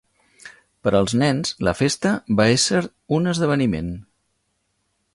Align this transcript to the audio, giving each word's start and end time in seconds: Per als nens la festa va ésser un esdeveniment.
Per 0.87 0.93
als 0.99 1.13
nens 1.23 1.53
la 1.69 1.75
festa 1.83 2.15
va 2.41 2.49
ésser 2.57 2.83
un 3.19 3.33
esdeveniment. 3.37 3.97